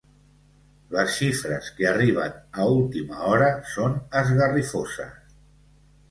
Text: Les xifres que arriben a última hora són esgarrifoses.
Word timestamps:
Les 0.93 1.09
xifres 1.17 1.67
que 1.79 1.83
arriben 1.89 2.39
a 2.63 2.65
última 2.77 3.19
hora 3.33 3.49
són 3.73 3.99
esgarrifoses. 4.23 5.37